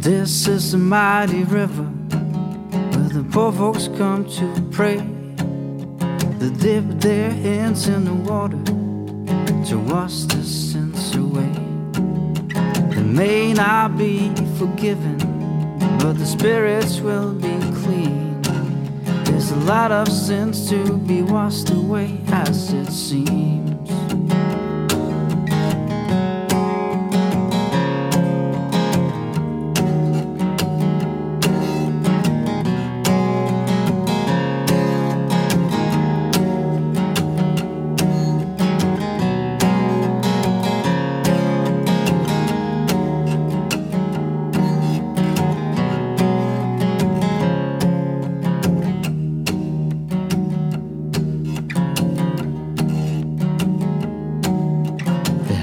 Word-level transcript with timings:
This 0.00 0.48
is 0.48 0.72
the 0.72 0.78
mighty 0.78 1.44
river 1.44 1.82
where 1.82 3.08
the 3.10 3.22
poor 3.30 3.52
folks 3.52 3.86
come 3.98 4.24
to 4.30 4.68
pray. 4.70 4.96
They 6.38 6.48
dip 6.48 7.00
their 7.00 7.30
hands 7.30 7.86
in 7.86 8.06
the 8.06 8.14
water 8.14 8.56
to 9.68 9.78
wash 9.78 10.22
the 10.22 10.42
sins 10.42 11.14
away. 11.14 11.52
They 12.94 13.02
may 13.02 13.52
not 13.52 13.98
be 13.98 14.34
forgiven, 14.56 15.18
but 15.98 16.14
the 16.14 16.24
spirits 16.24 17.00
will 17.00 17.34
be 17.34 17.58
clean. 17.82 18.40
There's 19.24 19.50
a 19.50 19.60
lot 19.66 19.92
of 19.92 20.08
sins 20.08 20.66
to 20.70 20.96
be 20.96 21.20
washed 21.20 21.68
away, 21.68 22.18
as 22.28 22.72
it 22.72 22.90
seems. 22.90 23.99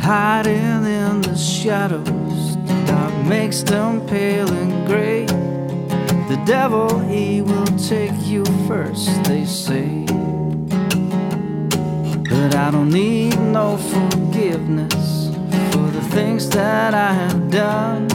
Hiding 0.08 0.86
in 0.86 1.22
the 1.22 1.36
shadows. 1.36 2.56
The 2.66 2.84
dark 2.88 3.14
makes 3.26 3.62
them 3.62 4.00
pale 4.08 4.50
and 4.50 4.88
gray. 4.88 5.26
The 5.26 6.42
devil, 6.46 6.98
he 7.00 7.42
will 7.42 7.66
take 7.78 8.16
you 8.26 8.46
first, 8.70 9.10
they 9.26 9.44
say. 9.44 10.06
But 12.30 12.56
I 12.56 12.72
don't 12.72 12.90
need 12.90 13.38
no 13.38 13.76
forgiveness 13.76 15.28
for 15.74 15.88
the 15.92 16.08
things 16.16 16.50
that 16.52 16.94
I 16.94 17.12
have 17.12 17.52
done. 17.52 18.08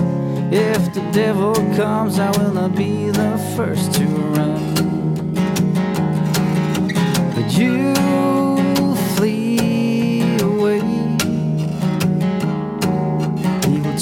If 0.50 0.94
the 0.94 1.06
devil 1.12 1.52
comes, 1.76 2.18
I 2.18 2.30
will 2.38 2.54
not 2.54 2.74
be 2.74 3.10
the 3.10 3.36
first 3.54 3.92
to 3.96 4.06
run. 4.06 4.71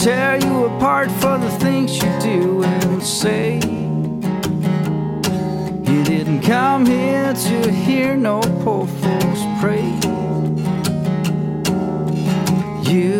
tear 0.02 0.38
you 0.38 0.64
apart 0.64 1.10
for 1.10 1.36
the 1.36 1.50
things 1.58 1.94
you 1.96 2.10
do 2.20 2.64
and 2.64 3.02
say. 3.02 3.56
You 5.90 6.02
didn't 6.04 6.40
come 6.40 6.86
here 6.86 7.34
to 7.34 7.70
hear 7.70 8.16
no 8.16 8.40
poor 8.64 8.86
folks 8.86 9.42
pray. 9.60 9.84
You 12.90 13.19